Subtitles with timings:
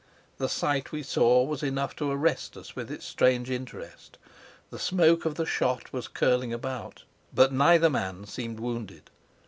[0.39, 4.17] The sight we saw was enough to arrest us with its strange interest.
[4.71, 7.03] The smoke of the shot was curling about,
[7.35, 9.11] but neither man seemed wounded.